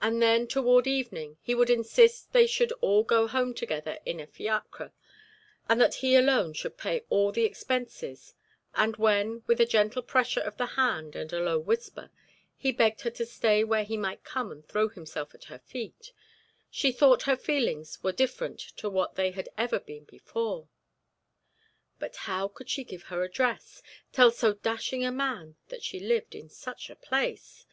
And 0.00 0.22
then, 0.22 0.46
toward 0.46 0.86
evening, 0.86 1.36
he 1.40 1.52
would 1.52 1.68
insist 1.68 2.32
they 2.32 2.46
should 2.46 2.70
all 2.80 3.02
go 3.02 3.26
home 3.26 3.54
together 3.54 3.98
in 4.06 4.20
a 4.20 4.26
fiacre, 4.28 4.92
and 5.68 5.80
that 5.80 5.94
he 5.94 6.14
alone 6.14 6.52
should 6.52 6.78
pay 6.78 7.04
all 7.08 7.32
the 7.32 7.42
expenses, 7.44 8.34
and 8.76 8.96
when, 8.98 9.42
with 9.48 9.60
a 9.60 9.66
gentle 9.66 10.02
pressure 10.02 10.38
of 10.38 10.56
the 10.58 10.66
hand 10.78 11.16
and 11.16 11.32
a 11.32 11.40
low 11.42 11.58
whisper, 11.58 12.12
he 12.56 12.70
begged 12.70 13.00
her 13.00 13.10
to 13.10 13.26
say 13.26 13.64
where 13.64 13.82
he 13.82 13.96
might 13.96 14.22
come 14.22 14.52
and 14.52 14.64
throw 14.64 14.86
himself 14.86 15.34
at 15.34 15.42
her 15.50 15.58
feet, 15.58 16.12
she 16.70 16.92
thought 16.92 17.22
her 17.22 17.34
feelings 17.34 18.00
were 18.00 18.12
different 18.12 18.60
to 18.60 18.88
what 18.88 19.16
they 19.16 19.32
had 19.32 19.48
ever 19.58 19.80
been 19.80 20.04
before. 20.04 20.68
But 21.98 22.14
how 22.30 22.46
could 22.46 22.70
she 22.70 22.84
give 22.84 23.02
her 23.10 23.24
address 23.24 23.82
tell 24.12 24.30
so 24.30 24.54
dashing 24.54 25.04
a 25.04 25.10
man 25.10 25.56
that 25.66 25.82
she 25.82 25.98
lived 25.98 26.36
in 26.36 26.48
such 26.48 26.88
a 26.90 26.94
place? 26.94 27.66